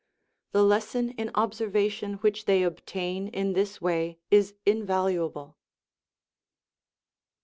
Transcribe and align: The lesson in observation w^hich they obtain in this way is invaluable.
The 0.51 0.63
lesson 0.63 1.11
in 1.11 1.29
observation 1.35 2.17
w^hich 2.17 2.45
they 2.45 2.63
obtain 2.63 3.27
in 3.27 3.53
this 3.53 3.79
way 3.79 4.17
is 4.31 4.55
invaluable. 4.65 5.57